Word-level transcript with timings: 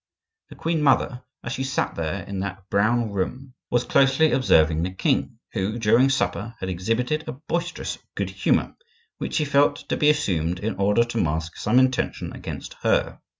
The 0.49 0.55
queen 0.55 0.81
mother, 0.81 1.21
as 1.43 1.53
she 1.53 1.63
sat 1.63 1.93
there 1.93 2.23
in 2.23 2.39
that 2.39 2.67
brown 2.71 3.11
room, 3.13 3.53
was 3.69 3.83
closely 3.83 4.31
observing 4.31 4.81
the 4.81 4.89
king, 4.89 5.37
who, 5.53 5.77
during 5.77 6.09
supper, 6.09 6.55
had 6.59 6.69
exhibited 6.69 7.25
a 7.27 7.33
boisterous 7.33 7.99
good 8.15 8.31
humor 8.31 8.75
which 9.19 9.35
she 9.35 9.45
felt 9.45 9.87
to 9.89 9.97
be 9.97 10.09
assumed 10.09 10.57
in 10.57 10.73
order 10.77 11.03
to 11.03 11.21
mask 11.21 11.55
some 11.55 11.77
intention 11.77 12.33
against 12.33 12.73
her. 12.81 13.19